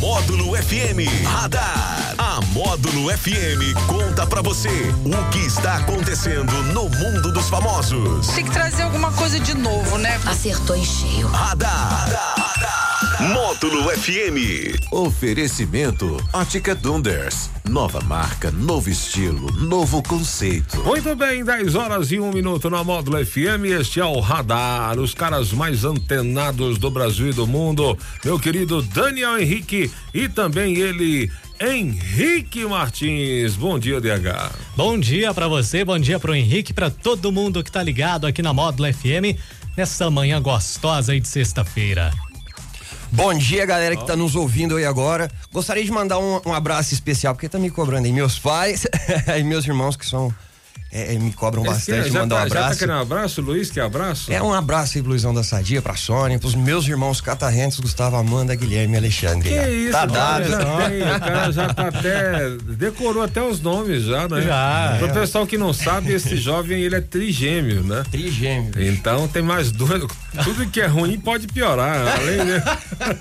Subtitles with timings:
[0.00, 2.09] Módulo FM Radar.
[2.22, 8.26] A Módulo FM conta pra você o que está acontecendo no mundo dos famosos.
[8.26, 10.20] Tem que trazer alguma coisa de novo, né?
[10.26, 11.26] Acertou em cheio.
[11.28, 12.10] Radar.
[12.38, 13.30] Radar.
[13.32, 14.76] Módulo FM.
[14.90, 17.48] Oferecimento Ótica Dunders.
[17.68, 20.82] Nova marca, novo estilo, novo conceito.
[20.82, 23.64] Muito bem, 10 horas e um minuto na Módulo FM.
[23.78, 27.96] Este é o Radar, os caras mais antenados do Brasil e do mundo.
[28.24, 31.30] Meu querido Daniel Henrique e também ele,
[31.62, 33.54] Henrique Martins.
[33.54, 34.50] Bom dia, DH.
[34.74, 38.40] Bom dia para você, bom dia pro Henrique, para todo mundo que tá ligado aqui
[38.40, 39.36] na Módulo FM
[39.76, 42.10] nessa manhã gostosa aí de sexta-feira.
[43.12, 45.30] Bom dia, galera que está nos ouvindo aí agora.
[45.52, 48.86] Gostaria de mandar um, um abraço especial, porque tá me cobrando aí meus pais
[49.38, 50.34] e meus irmãos que são
[50.92, 52.64] é, é, me cobram bastante, é, já mandar tá, um abraço.
[52.64, 54.32] Já tá querendo um abraço, Luiz, que abraço?
[54.32, 58.54] É um abraço aí Luizão da Sadia, pra Sônia, pros meus irmãos catarrentos, Gustavo, Amanda,
[58.54, 59.48] Guilherme e Alexandre.
[59.48, 60.48] Que isso, tá dado.
[60.48, 64.42] já tem, o cara já tá até, decorou até os nomes já, né?
[64.42, 64.96] Já.
[64.98, 65.12] Pro É.
[65.12, 68.02] pessoal que não sabe, esse jovem, ele é trigêmeo, né?
[68.10, 68.72] Trigêmeo.
[68.82, 70.02] Então tem mais dois,
[70.44, 72.62] tudo que é ruim pode piorar, além, né?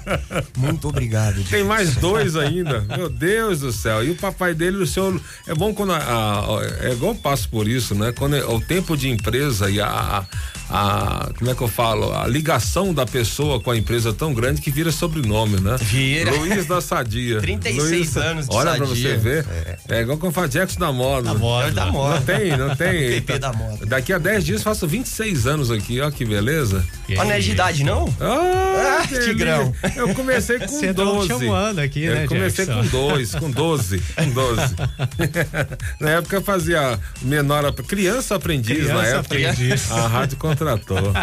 [0.58, 1.44] Muito obrigado.
[1.44, 2.82] Tem mais dois ainda.
[2.82, 4.04] Meu Deus do céu.
[4.04, 5.20] E o papai dele, o senhor.
[5.48, 5.94] É bom quando.
[5.94, 8.12] A, a- é igual passo por isso, né?
[8.12, 10.26] Quando é o tempo de empresa e a,
[10.70, 12.14] a- Como é que eu falo?
[12.14, 15.76] A ligação da pessoa com a empresa é tão grande que vira sobrenome, né?
[15.80, 16.32] Vira.
[16.32, 17.40] Luiz da Sadia.
[17.42, 19.10] 36 Luiz- anos de Olha pra Sadia.
[19.12, 19.46] você ver.
[19.90, 21.34] É, igual quando fala Jackson da moda.
[21.34, 21.68] Da moda.
[21.68, 22.16] É da moda.
[22.16, 23.10] Não tem, não tem.
[23.22, 23.86] PP da moda.
[23.86, 26.86] Daqui a 10 dias faço 26 anos aqui, ó que beleza.
[27.18, 28.14] Ó, não é de idade, não?
[28.20, 29.08] Ah, Ah.
[29.08, 29.74] Tigrão.
[29.96, 31.28] Eu comecei com Você tá 12.
[31.28, 32.84] chamando aqui, eu né, comecei Jackson?
[32.84, 34.76] com dois, com 12, com 12.
[36.00, 39.20] na época eu fazia menor, criança aprendiz Criança na época.
[39.36, 39.92] aprendiz.
[39.92, 41.14] A rádio contratou.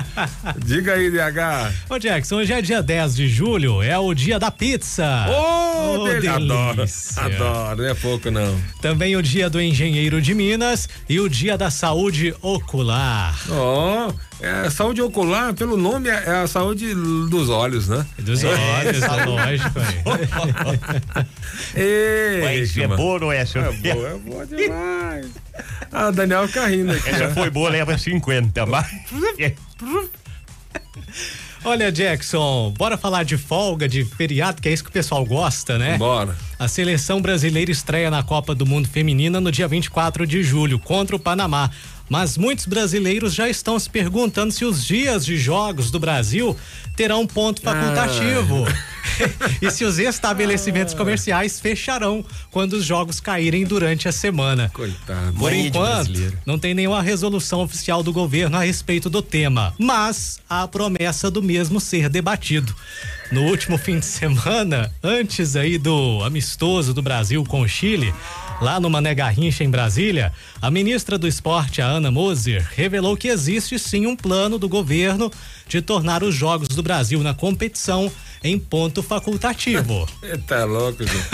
[0.64, 1.72] Diga aí, DH.
[1.90, 5.26] Ô Jackson, hoje é dia 10 de julho, é o dia da pizza.
[5.28, 7.22] Ô, Ô, dele- adoro, delícia.
[7.22, 8.58] adoro, não é pouco não.
[8.80, 13.38] Também o dia do engenheiro de Minas e o dia da saúde ocular.
[13.50, 18.06] Ó, é, saúde ocular, pelo nome, é, é a saúde dos olhos, né?
[18.18, 19.80] Dos olhos, é lógico.
[21.74, 23.72] Ei, é boa, não é, É senhor?
[23.72, 25.26] boa, é boa demais.
[25.90, 27.08] Ah, Daniel fica rindo aqui.
[27.08, 27.34] Essa né?
[27.34, 28.86] foi boa, leva 50, mas.
[31.64, 35.76] Olha, Jackson, bora falar de folga, de feriado, que é isso que o pessoal gosta,
[35.76, 35.98] né?
[35.98, 36.36] Bora.
[36.58, 41.16] A seleção brasileira estreia na Copa do Mundo Feminina no dia 24 de julho, contra
[41.16, 41.70] o Panamá.
[42.08, 46.56] Mas muitos brasileiros já estão se perguntando se os dias de jogos do Brasil
[46.96, 48.64] terão ponto facultativo.
[49.60, 54.70] e se os estabelecimentos comerciais fecharão quando os jogos caírem durante a semana.
[54.72, 55.36] Coitado.
[55.38, 60.62] Por enquanto, não tem nenhuma resolução oficial do governo a respeito do tema, mas há
[60.62, 62.74] a promessa do mesmo ser debatido.
[63.30, 68.14] No último fim de semana, antes aí do amistoso do Brasil com o Chile,
[68.60, 73.28] lá no Mané Garrincha em Brasília, a ministra do Esporte, a Ana Moser, revelou que
[73.28, 75.30] existe sim um plano do governo
[75.68, 78.10] de tornar os jogos do Brasil na competição
[78.46, 80.06] em ponto facultativo.
[80.46, 81.26] Tá louco, gente.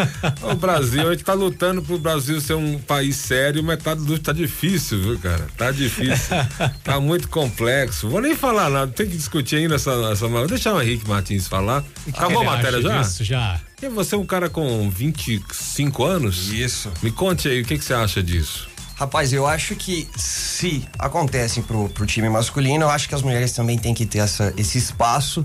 [0.43, 4.33] O Brasil, a gente tá lutando pro Brasil ser um país sério, mas tá, tá
[4.33, 5.47] difícil, viu, cara?
[5.57, 6.37] Tá difícil.
[6.83, 8.09] Tá muito complexo.
[8.09, 9.93] Vou nem falar nada, tem que discutir ainda essa.
[10.13, 11.85] essa vou deixar o Henrique Martins falar.
[12.09, 13.01] Acabou a matéria já?
[13.01, 13.25] disso?
[13.25, 13.61] Já.
[13.83, 16.53] E você é um cara com 25 anos?
[16.53, 16.91] Isso.
[17.03, 18.69] Me conte aí, o que, que você acha disso?
[18.95, 23.53] Rapaz, eu acho que se acontece pro, pro time masculino, eu acho que as mulheres
[23.53, 25.45] também têm que ter essa, esse espaço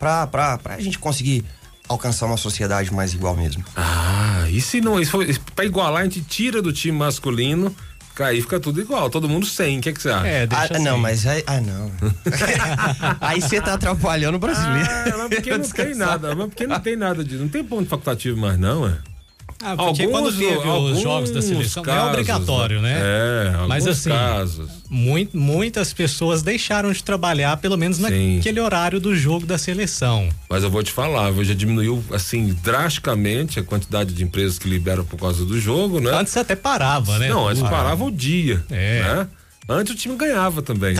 [0.00, 1.44] pra, pra, pra gente conseguir
[1.86, 3.62] alcançar uma sociedade mais igual mesmo.
[3.76, 7.74] Ah, e se não, isso foi, pra igualar, a gente tira do time masculino,
[8.18, 10.26] aí fica tudo igual, todo mundo sem, o que, que você acha?
[10.26, 11.02] É, deixa ah, não, assim.
[11.02, 11.44] mas aí.
[11.46, 11.90] Ah, não.
[13.20, 14.88] aí você tá atrapalhando o brasileiro.
[14.90, 17.36] Ah, mas porque não tem nada, mas porque não tem nada de.
[17.36, 18.98] Não tem ponto facultativo mais, não, é?
[19.62, 22.98] Ah, porque quando teve os jogos da seleção, é casos, obrigatório, né?
[22.98, 24.70] É, Mas alguns assim, casos.
[24.88, 28.36] Muito, muitas pessoas deixaram de trabalhar, pelo menos Sim.
[28.36, 30.28] naquele horário do jogo da seleção.
[30.48, 35.04] Mas eu vou te falar, já diminuiu assim drasticamente a quantidade de empresas que liberam
[35.04, 36.10] por causa do jogo, né?
[36.12, 37.28] Antes até parava, né?
[37.28, 38.64] Não, antes parava o dia.
[38.70, 39.02] É.
[39.02, 39.28] Né?
[39.72, 40.96] Antes o time ganhava também.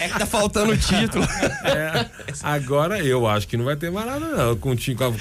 [0.00, 1.24] É que tá faltando o título.
[1.64, 2.06] É,
[2.42, 4.56] agora eu acho que não vai ter mais nada, não.
[4.56, 4.74] Com,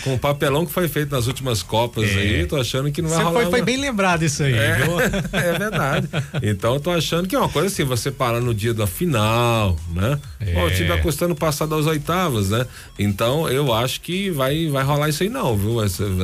[0.03, 3.19] com, o papelão que foi feito nas últimas Copas aí, tô achando que não vai
[3.19, 3.41] Você rolar.
[3.41, 4.99] foi, foi bem lembrado isso aí, É, viu?
[5.31, 6.09] é verdade.
[6.41, 9.77] Então eu tô achando que é uma coisa assim, você parar no dia da final,
[9.93, 10.19] né?
[10.39, 10.55] É.
[10.59, 12.65] Ó, o time vai custando passar das oitavas, né?
[12.97, 15.77] Então eu acho que vai, vai rolar isso aí não, viu?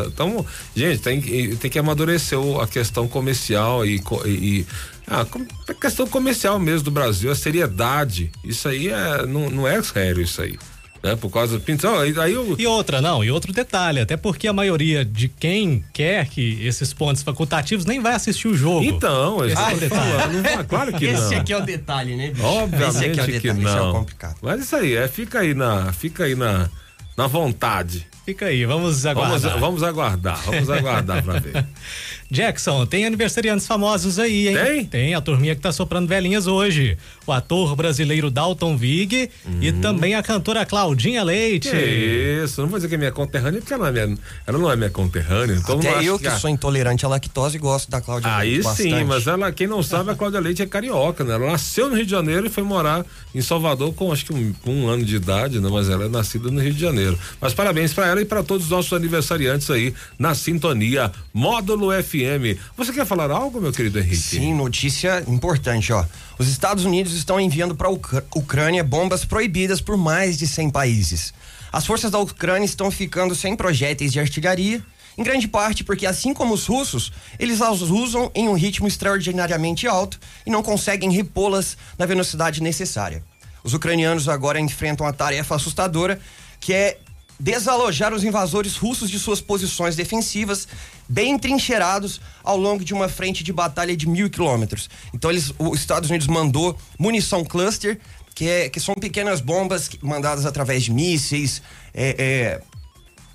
[0.07, 0.43] Então,
[0.75, 4.29] gente, tem, que- tem que amadurecer a questão comercial co- e,
[4.59, 4.65] e
[5.09, 8.31] ah, com- a questão comercial mesmo do Brasil, a seriedade.
[8.43, 10.57] Isso aí é, não, não é sério isso aí.
[11.01, 11.15] né?
[11.15, 11.87] Por causa do pinto.
[11.87, 15.83] Aí, aí eu, E outra, não, e outro detalhe, até porque a maioria de quem
[15.93, 18.83] quer que esses pontos facultativos nem vai assistir o jogo.
[18.83, 20.33] então, Esse esse é o detalhe.
[20.57, 21.41] não- claro que Esse não.
[21.41, 22.27] aqui é o detalhe, né?
[22.31, 22.43] bicho?
[22.45, 23.91] Obviamente Esse aqui é o que detalhe, esse é não.
[23.93, 24.35] complicado.
[24.41, 26.69] Mas isso aí, é, fica aí na, fica aí na,
[27.17, 28.05] na vontade.
[28.29, 29.59] Fica aí, vamos Vamos, aguardar.
[29.59, 31.65] vamos aguardar, vamos aguardar pra ver.
[32.31, 34.55] Jackson, tem aniversariantes famosos aí, hein?
[34.55, 34.85] Tem?
[34.85, 36.95] Tem, a turminha que tá soprando velhinhas hoje.
[37.25, 41.69] O ator brasileiro Dalton Vig e também a cantora Claudinha Leite.
[41.69, 41.73] Uhum.
[41.73, 44.57] Que isso, não vou dizer que é minha conterrânea, porque ela não é minha, ela
[44.59, 45.55] não é minha conterrânea.
[45.55, 48.89] Então Até eu que a- sou intolerante à lactose gosto da Cláudia Aí Leite sim,
[48.91, 49.05] bastante.
[49.05, 51.33] mas ela, quem não sabe, a Cláudia Leite é carioca, né?
[51.33, 53.03] Ela nasceu no Rio de Janeiro e foi morar
[53.33, 55.67] em Salvador com acho que um, com um ano de idade, né?
[55.71, 57.17] Mas ela é nascida no Rio de Janeiro.
[57.41, 62.59] Mas parabéns pra ela e para todos os nossos aniversariantes aí na sintonia Módulo FM.
[62.77, 64.17] Você quer falar algo, meu querido Henrique?
[64.17, 66.05] Sim, notícia importante, ó.
[66.37, 71.33] Os Estados Unidos estão enviando para a Ucrânia bombas proibidas por mais de 100 países.
[71.71, 74.83] As forças da Ucrânia estão ficando sem projéteis de artilharia,
[75.17, 79.85] em grande parte porque, assim como os russos, eles as usam em um ritmo extraordinariamente
[79.85, 83.23] alto e não conseguem repô-las na velocidade necessária.
[83.63, 86.19] Os ucranianos agora enfrentam uma tarefa assustadora,
[86.59, 86.97] que é
[87.39, 90.67] desalojar os invasores russos de suas posições defensivas,
[91.07, 94.89] bem trincheirados ao longo de uma frente de batalha de mil quilômetros.
[95.13, 97.99] Então, eles, os Estados Unidos mandou munição cluster,
[98.35, 101.61] que, é, que são pequenas bombas mandadas através de mísseis,
[101.93, 102.61] é,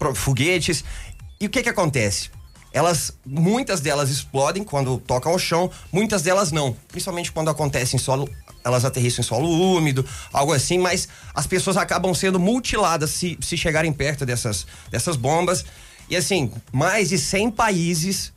[0.02, 0.84] é, foguetes.
[1.40, 2.30] E o que que acontece?
[2.72, 6.76] Elas, muitas delas explodem quando tocam ao chão, muitas delas não.
[6.88, 8.28] Principalmente quando acontece em solo,
[8.64, 13.56] elas aterrissam em solo úmido, algo assim, mas as pessoas acabam sendo mutiladas se, se
[13.56, 15.64] chegarem perto dessas, dessas bombas.
[16.08, 18.32] E assim, mais de 100 países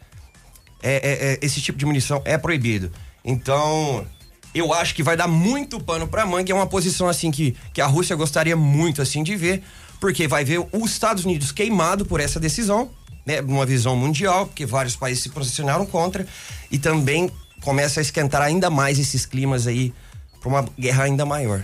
[0.82, 2.92] é, é, é, esse tipo de munição é proibido.
[3.24, 4.06] Então,
[4.54, 6.52] eu acho que vai dar muito pano pra manga.
[6.52, 9.64] É uma posição assim que, que a Rússia gostaria muito assim de ver,
[10.00, 12.90] porque vai ver os Estados Unidos queimado por essa decisão,
[13.26, 16.26] né, numa visão mundial, porque vários países se posicionaram contra
[16.72, 17.30] e também
[17.62, 19.94] começa a esquentar ainda mais esses climas aí
[20.40, 21.60] pra uma guerra ainda maior.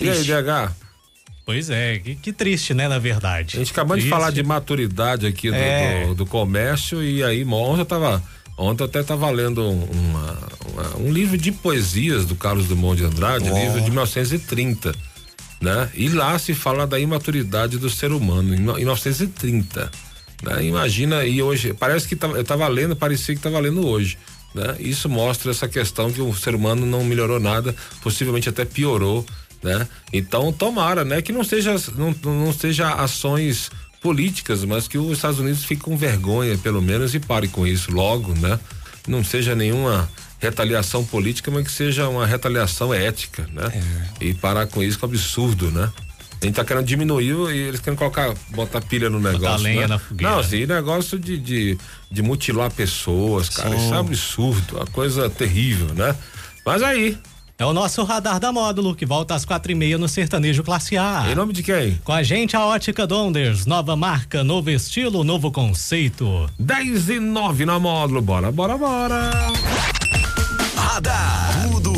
[0.00, 0.32] E aí, Triste.
[0.32, 0.72] DH?
[1.44, 3.56] Pois é, que, que triste, né, na verdade.
[3.56, 4.10] A gente acabou de Triste.
[4.14, 6.06] falar de maturidade aqui do, É.
[6.06, 8.22] do, do comércio e aí ontem eu tava
[8.58, 12.98] ontem eu até tava lendo um, uma- uma- um livro de poesias do Carlos Drummond
[13.00, 13.58] de Andrade, Ó.
[13.58, 14.94] livro de 1930,
[15.60, 15.88] né?
[15.94, 19.90] E lá se fala da imaturidade do ser humano em, no- em 1930,
[20.42, 20.64] né?
[20.64, 24.18] Imagina e hoje parece que tava, eu tava lendo, parecia que tava lendo hoje.
[24.54, 24.76] Né?
[24.80, 29.24] Isso mostra essa questão que o ser humano não melhorou nada, possivelmente até piorou,
[29.62, 29.86] né?
[30.12, 35.40] Então tomara, né, que não seja não, não seja ações políticas, mas que os Estados
[35.40, 38.58] Unidos fiquem com vergonha, pelo menos, e pare com isso logo, né?
[39.06, 40.08] Não seja nenhuma
[40.38, 43.64] retaliação política, mas que seja uma retaliação ética, né?
[44.20, 45.90] E parar com isso, que é um absurdo, né?
[46.40, 49.64] A gente tá querendo diminuir e eles querem colocar, botar pilha no negócio.
[49.64, 49.86] lenha né?
[49.88, 50.32] na fogueira.
[50.32, 51.78] Não, assim, negócio de, de,
[52.10, 56.14] de mutilar pessoas, cara, isso é um absurdo, uma coisa terrível, né?
[56.64, 57.18] Mas aí,
[57.58, 60.96] É o nosso radar da módulo, que volta às quatro e meia no Sertanejo Classe
[60.96, 61.26] A.
[61.28, 61.98] em nome de quem?
[62.04, 63.66] Com a gente, a Ótica Donders.
[63.66, 66.48] Nova marca, novo estilo, novo conceito.
[66.56, 69.32] 10 e 9 na módulo, bora, bora, bora.
[70.76, 71.68] Radar.
[71.72, 71.97] Tudo